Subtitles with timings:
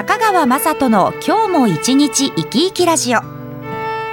[0.00, 3.20] 中川雅人の今日も一日生き生きラジオ。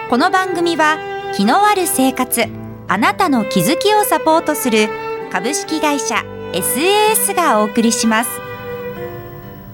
[0.10, 0.98] この番組は
[1.34, 2.44] 気のある生活
[2.90, 4.90] あなたの気づきをサポートする
[5.32, 8.30] 株式会社 SAS がお送りします。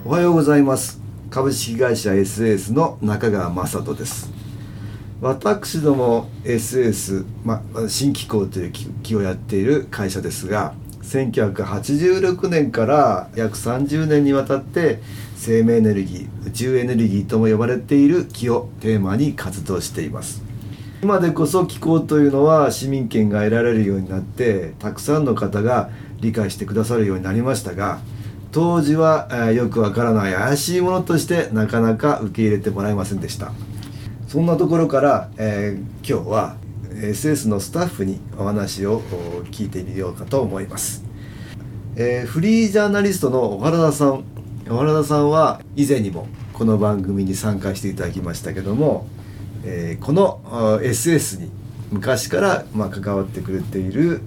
[0.06, 1.02] おはようございます。
[1.32, 4.32] 株式会社 SAS の中川雅人です。
[5.20, 10.76] 私ども SS、まあ、新機構という機をやっている会社ですが
[11.14, 15.00] 1986年から約30年にわたって
[15.36, 20.42] 生命エネルギー宇宙エネルギーとも呼ばれている気をテーマに活動しています。
[21.04, 25.90] 今でこそ気候というのは市民権が得られるようになってたくさんの方が
[26.22, 28.00] 理解してくださるようになりましたが
[28.54, 33.52] 当時は、えー、よくわからない怪しいものとしてなかなか受け入れてもらえませんでした。
[34.30, 36.56] そんなところから、えー、今日は
[36.96, 39.02] SS のスタッフにお話を
[39.52, 41.04] 聞いてみようかと思います、
[41.96, 44.24] えー、フリージャーナリストの小原田さん。
[44.68, 49.08] 小原田さんは以前にもこの番組に参加していただきましたけども、
[49.66, 50.40] えー、この
[50.82, 51.52] SS に
[51.92, 54.22] 昔からまあ関わってくれている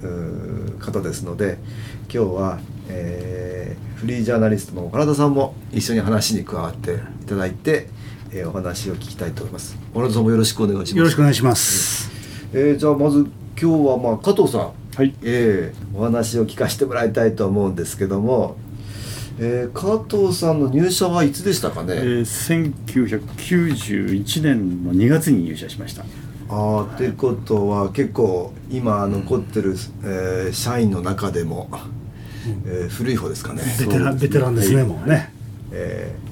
[0.79, 1.59] 方ですので
[2.03, 2.59] 今日は、
[2.89, 7.89] えー、フリージャーナリストの小原田さんも一緒に話に加わっていただいて、
[8.31, 9.77] えー、お話を聞きたいと思います。
[9.95, 10.99] 小原田さんもよろしくお願いします。
[10.99, 12.11] よろしくお願いします、
[12.53, 13.27] えー、じゃあまず
[13.61, 14.73] 今日はまあ加藤さん。
[14.97, 18.57] はい、えー、お話を聞かせてもらいたいと思うんですけども。
[19.39, 26.05] えー、加藤さんの入社はいつでしたかね、えー、1991年の2月に入社しました。
[26.49, 31.69] ああってことは結構今残ってる、えー、社員の中でも、
[32.65, 33.63] えー、古い方ですかね。
[33.79, 35.31] ベテランベテランですね、もうね、
[35.71, 36.27] えー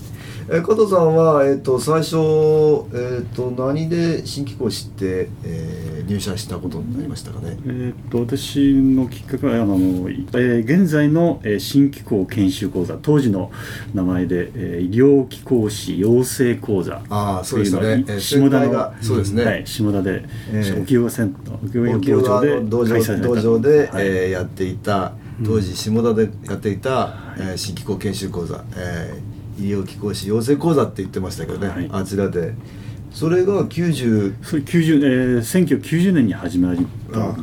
[0.47, 13.51] え加藤さんは、えーと、最初、えーと、何で新機構を知って、えー、入社したことになりましたかね、えーと、私のきっかけはあの、えー、現在の、えー、新機構研修講座当時の
[13.95, 25.13] 名前で、えー、医療機構士養成講座あそうですね、下田のそうですね、はい、下田で、えー、沖縄センター沖縄道場で道場で、はい、えー、やっていた
[25.45, 32.55] 当時下田でやっていた、うん、えー、新機構研修講座、えー医療機構士養成講座って言ってましたけどね、はい、あちらで
[33.15, 36.85] それが90それ90、えー、1990年に始まり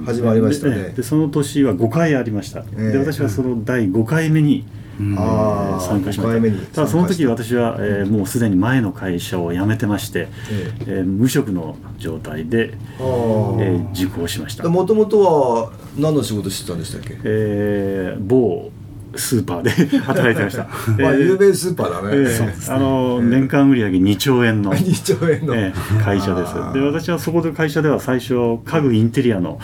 [0.05, 0.89] 始まりましたね。
[0.89, 4.65] でその年は5回ありました、えー、で私はその第5回目に、
[4.99, 6.75] うん、参加しました。
[6.75, 14.67] ただその時私は、えー、もうすでに前の会社を辞めてまして、えー、えー、無職の状態で、えー、受講しました。
[14.67, 18.71] もともとは何の仕事してたんでしたっけ、えー、某
[19.15, 20.67] スーパーで 働いてました。
[20.99, 22.09] まあ有名スーパーだね。
[22.13, 26.53] えー、あの、年間売上2兆円の 2兆円の、えー、会社です。
[26.73, 29.59] で私はそこで会社では最初家具インテリアの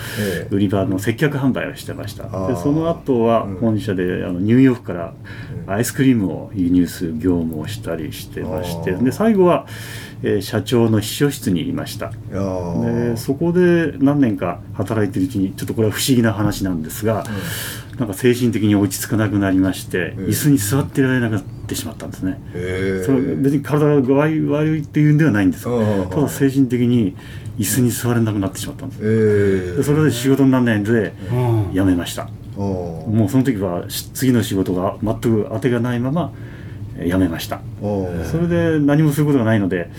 [0.52, 2.24] 売り場の接客販売をしてました。
[2.48, 5.14] でその後は本社であのニューヨークから
[5.68, 9.66] アイスクリームを輸入する業務をしたりしてましてで最後は、
[10.24, 12.12] えー、社長の秘書室にいました。
[12.32, 22.40] でそこで何年か働いてるうちにちょっとこれは不思議な話なんですが、うんなんか精神的に落ち着かなくなりまして、椅子に座っていられなくなってしまったんですね。
[23.06, 27.16] それ別に体が悪い悪いっていうんではないんですただ精神的に
[27.58, 29.78] 椅子に座れなくなってしまったんです。
[29.78, 31.14] でそれで仕事にならないので
[31.74, 32.30] 辞めました。
[32.56, 36.32] もうその時は次の仕事が全く当てがないまま
[37.04, 37.62] 辞めました。
[37.82, 39.90] それで何もすることがないので。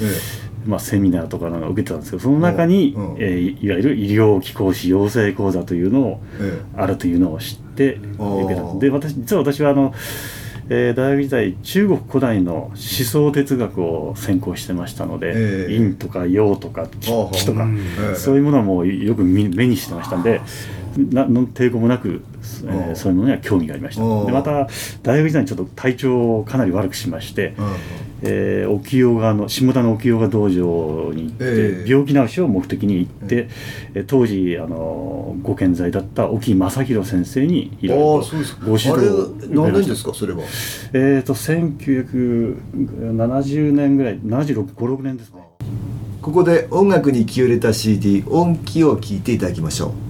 [0.68, 6.22] まあ、セミナーとかなんか受けてたんですけどその中に、えー、いわゆる医療機構士養成講座というのを、
[6.76, 9.94] あるというのを知って受けたで私実は私はあの、
[10.70, 17.66] えー、大学時代中国古代の思想哲学を専攻してましたので、えー、陰とか陽とか気とか、
[18.16, 20.40] そういうものはもうよく目にしてましたんで。
[20.96, 22.22] なの抵抗もなく、
[22.64, 24.02] えー、そういうものには興味がありました。
[24.25, 24.66] でまた
[25.02, 27.54] 大学時代にちょっと体調をかなり悪くしまして、
[28.22, 33.48] えー、沖洋川の下田の沖洋川道場に行って、えー、病気治しを目的に行って、
[33.94, 38.04] えー、当時あのご健在だった沖正弘先生にいろいろ
[38.64, 40.43] ご指導何年ですかそれは？
[40.93, 45.40] えっ、ー、と1970年ぐらい7656年ですね。
[46.22, 50.07] ここで音楽に気を入れた CD 音機を聴いていただきましょう。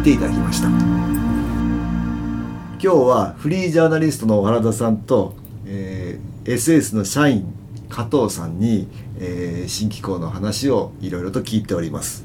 [0.00, 0.68] いていただきました。
[0.68, 0.78] 今
[2.80, 5.34] 日はフリージャーナリストの原田さんと、
[5.66, 7.52] えー、SS の社員
[7.90, 8.88] 加藤さんに、
[9.18, 12.24] えー、新機構の話をいろいろと聞いております。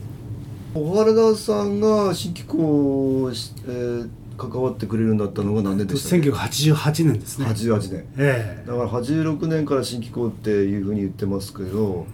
[0.73, 7.45] 小原田さんが新機構、えー関わってくれるんだったのが何年でしたっけ？1988年ですね。
[7.45, 12.05] 88年、ええ、だから86年から新機構っていうふうに言ってますけど、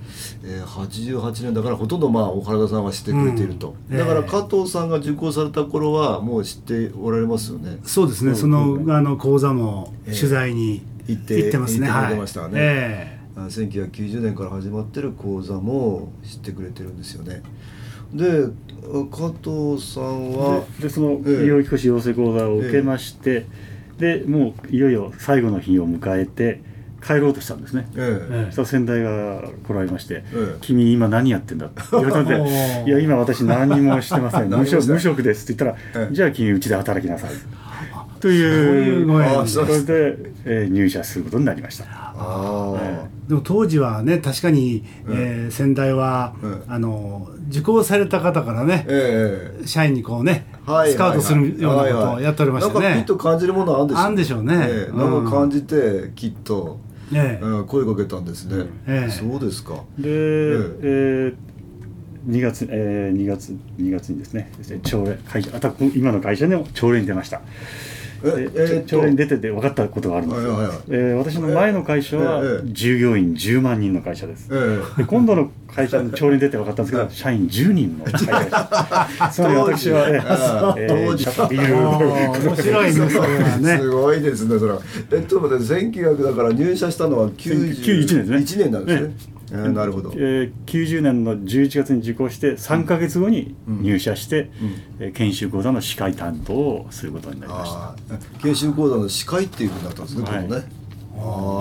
[0.44, 3.96] えー、88年だからほとんどまあ小原田さんは知ってくれていると、うん。
[3.96, 7.80] え、だから加藤さんが受講された頃はもう知っておられますよね。
[7.84, 11.88] そうですね、そのあの講座も取材に行って,、行ってますね。
[11.88, 13.22] 行ってましたね、ええ。
[13.38, 17.42] 1990年から始まってる講座も知ってくれてるんですよね
[18.14, 18.46] で
[19.10, 23.46] 加藤さんはでその医療福祉養成講座を受けまして、え
[24.00, 26.62] え、でもういよいよ最後の日を迎えて
[27.02, 30.24] 帰ろうとしたんですね、ええ、そしたら先代が来られまして
[30.62, 32.36] 「君今何やってんだ?」って言われたんで
[32.86, 34.50] 「いや今私何もしてません。
[34.50, 37.30] 無職無職です」って言ったら「じゃあ君うちで働きなさい」
[38.22, 41.86] というそれで、えー、入社することになりました。
[41.90, 52.80] あでも当時はね確かに、うん、えー、先代は、うん、あの受講された方からね、えー、社員にこうね、はい、スカウトするようなことをやっておりましたね。
[52.82, 54.44] なんかきっと感じるものあるんでしょう。
[54.44, 54.54] ね。
[54.54, 54.88] あるんでしょうね。
[54.88, 56.80] えー、なんか感じてきっと、
[57.12, 58.66] ねうん、声かけたんですね。
[58.86, 59.76] えー、そうですか。
[59.98, 61.36] で、えー、えー
[62.28, 64.52] 2月、えー、2月2月にですね
[64.84, 67.42] 朝礼会社あた今の会社でも朝礼に出ました
[68.24, 70.54] え朝礼に出てて分かったことがあるんですよ、
[70.90, 74.50] えー、私の前の会社は従業員10万人の会社です、
[74.98, 78.52] で今度の会社の朝礼に出て分かったんですけど社員10人の会社です。
[79.32, 83.78] つまり私は、えー、えー、シャッタービール面白いですそれはね。
[83.78, 84.80] すごいですねそれは。
[85.12, 88.08] えっと待って1900だから入社したのは91年。
[88.08, 88.38] ですね。
[88.38, 94.50] 1年なんですね、えー、なるほど、えー、90年の11月に受講して3か月後に入社して、うん、
[95.00, 97.96] えー、研修講座の司会担当をすることになりました。
[98.42, 100.81] 研修講座の司会っていうふうになったんですね、はい、このね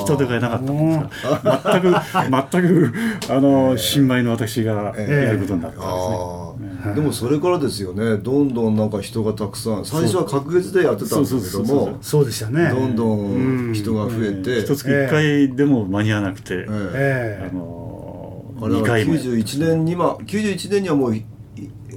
[0.01, 8.17] 人手がいなかったんですが全く全くあの、新米の私がやることになったんですね、でもそれからですよね。
[8.17, 12.71] どんどんなんか人がたくさん最初は隔月でやってたんですけどもそうでしたね。
[12.71, 21.15] どんどん人が増えて一月一回でも間に合わなくて、えー、あの2回目91年には91年にはもう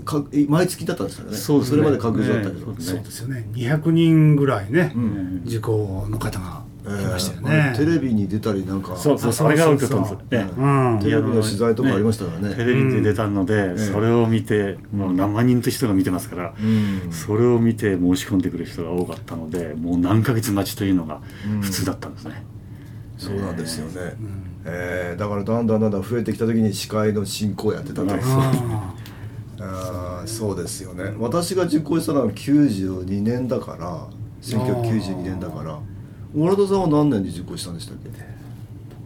[0.04, 1.38] か毎月だったんですよね。
[1.65, 3.48] それまで確実だったけど、そうですよね。
[3.54, 4.93] 200人ぐらいね、
[5.46, 10.19] 受講の方が来ましたよね、テレビに出たりなんかそうそうそれが受けたんですね、
[11.01, 16.53] テレビの取材とかありましたからねテレビで出たので、それを見てもう何万人という人が見てますから、
[17.11, 21.21] それを見て申し込んでくる人が多かったのでもう何ヶ月待ちというのが
[21.61, 22.43] 普通だったんですね、
[23.17, 24.15] そうなんですよね、
[24.65, 28.29] えー、だからだんだんだんだん増えてきた時に司会の進行やってたんです。
[28.29, 28.35] よ
[29.61, 31.13] あそうですよね。
[31.19, 34.07] 私が受講したのは92年だから
[34.41, 35.79] 1992年だから
[36.33, 38.09] 村田さんは何年に受講したんでしたっけ？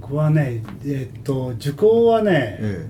[0.01, 2.89] 僕はねえー、っと受講はね、ええ、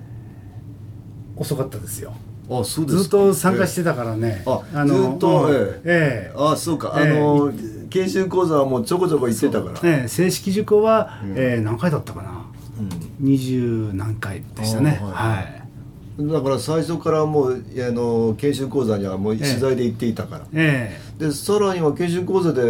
[1.36, 2.14] 遅かったですよ。
[2.50, 6.32] あそうですずっと参加してたからね、ああのずっと、ええ。
[6.32, 6.96] えあそうか。
[6.96, 7.52] あの、
[7.90, 12.46] 研修講座はもうちょこちょこ行ってたから、ええ、正式受講は、うん、えー、何回だったかな。
[13.20, 15.00] 二十、うん、何回でしたね。
[15.02, 15.67] はい、はい
[16.20, 22.64] だから最初からもうあの研修講座にはもう取材で行っていたから、ええ、でさらには研修講座で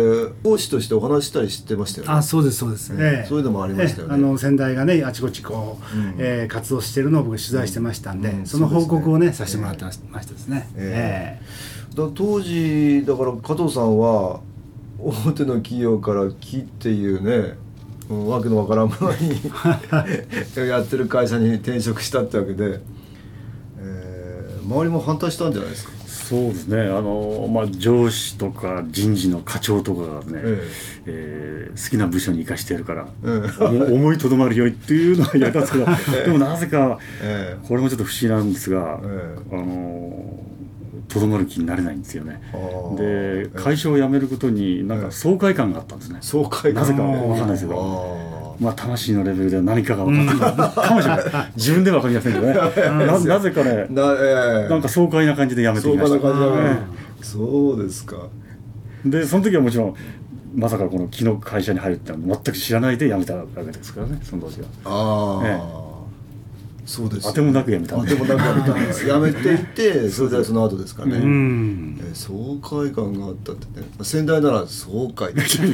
[0.44, 2.13] 講師としてお話したりしてましたよね。
[2.13, 11.96] あそうですそうです、ええ、そういうのもありましたよね、あの先代がねあちこちこう、うん、えー、活動してるのを僕取材してましたんで、うん、その報告をね、ね、させてもらってましたですね、ええ。
[11.96, 14.42] だ当時だから加藤さんは
[15.00, 17.56] 大手の企業から木っていうね
[18.10, 19.39] わけのわからんものに
[20.70, 22.82] やってる会社に転職したってわけで
[24.67, 25.91] 周りも反対したんじゃないですか？
[26.07, 26.81] そうですね。
[26.81, 30.67] あの、まあ、上司とか人事の課長とかがね、え
[31.05, 31.07] え。
[31.07, 35.71] えー、好きな部署に生かしてやるから、ええ、思いとどまるよいっていうのは 嫌だった。
[35.71, 35.86] けど、
[36.25, 37.00] でもなぜか、
[37.67, 40.43] これもちょっと不思議なんですが、あの
[41.07, 42.41] とどまる気になれないんですよね。
[42.97, 47.79] で会社を辞めることになんか爽快感があったんですね、爽快なぜか分かんないですけど
[48.60, 51.52] まあ、魂のレベルで何かが分かんないかもしれない。
[51.56, 52.54] 自分では分かりませんけどね。
[53.06, 56.16] ななぜかねな,、えー、なんか爽快な感じでやめてきました。
[56.18, 56.80] ね、
[57.22, 58.16] そうですか。
[59.06, 59.96] でその時はもちろん
[60.56, 64.68] まさかこの木の会社に入るって全く知らないで辞めたわけですからねその時は。
[64.86, 65.87] ああ、ええ
[66.88, 67.98] そうです、ね、当てもなくやめた。
[67.98, 68.74] 当てもなくやめた。
[68.74, 73.86] んですやめていってそれでその後ですかね、うん、え爽快感があったってね。
[74.01, 75.74] 仙台なら爽快 北海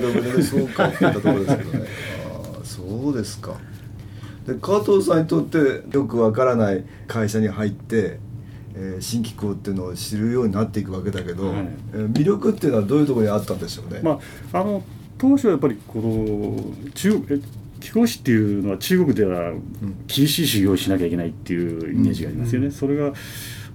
[0.00, 1.80] 道で爽快って言ったところですけどね。
[2.62, 3.56] そうですか。
[4.46, 8.20] で加藤さんにとってよくわからない会社に入って、
[8.76, 13.98] えー、新機構っていうのを知るようになっていくわけだけど、はい、えー、魅力っていうのはどういうところにあったんでしょうね？
[14.04, 14.20] ま
[14.52, 14.84] あ、あの
[15.18, 16.56] 当初はやっぱりこの
[16.94, 17.42] 中国
[17.80, 19.52] 貴公子っていうのは中国では
[20.06, 22.66] 厳しい修行をしなきゃいけないっていうイメージがありますよね。
[22.66, 23.12] うん、それが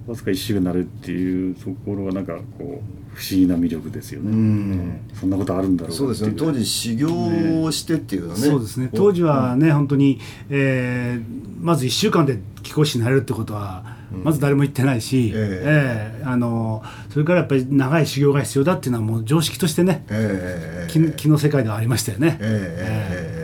[0.06, 6.34] わずか一週になるっていうところはなんかこう不思議な魅力ですよね、うん、そんなことあるんだろうそうですね。
[6.36, 8.90] 当時修行をしてっていうのね、そうですね。
[8.92, 10.20] 当時はね、うん、本当に、
[10.50, 11.24] えー、
[11.60, 23.43] まず1週間で貴公子になれるってことはまず誰も言ってないし、うん、えー、えー、あのそれからやっぱり長い修行が必要だっていうのはもう常識としてね、えー、気の世界ではありましたよね、えー、え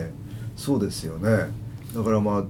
[0.61, 1.49] そうですよね。
[1.95, 2.43] だからまあ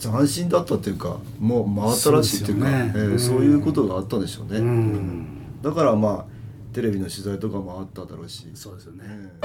[0.00, 2.92] 斬新だったっていうかもう真新しいっていうかそう、ね。
[2.94, 6.32] えー、そういうことがあったんでしょうね、うん、だからまあ
[6.74, 8.48] テレビの取材とかもあっただろうし。
[8.54, 9.04] そうですよね、
[9.42, 9.44] え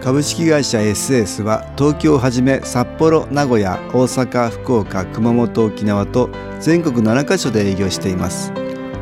[0.00, 6.28] ー、株式会社 SS は東京をはじめ札幌名古屋大阪福岡熊本沖縄と
[6.58, 8.52] 全国7カ所で営業しています。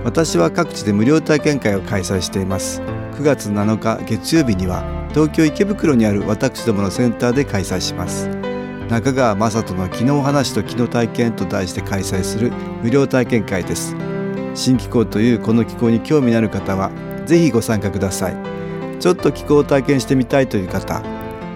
[0.07, 2.81] 私は各地で無料体験会を開催しています
[3.16, 8.28] 9月7日月曜日には東京池袋にある私どものセンターで開催します。
[8.90, 13.96] 中川雅人の「昨日話と昨日体験」と題して開催する無料体験会です。
[14.54, 16.90] 新気候というこの気候に興味のある方は
[17.25, 18.37] ぜひご参加ください。
[19.00, 21.02] ちょっと気候を体験してみたいという方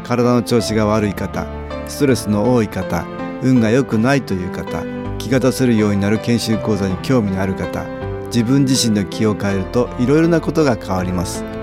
[0.05, 1.47] 体の調子が悪い方
[1.87, 3.05] ストレスの多い方
[3.43, 4.83] 運が良くないという方
[5.19, 7.85] 気が出せるようになる研修講座に興味のある方
[8.27, 11.50] 自分自身の気を変えるといろいろなことが変わります。